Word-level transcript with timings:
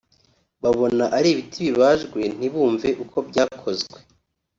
Babona 0.63 1.03
ari 1.17 1.27
ibiti 1.33 1.59
bibaje 1.67 2.23
ntibumve 2.37 2.87
uko 3.03 3.17
byakozwe 3.29 3.97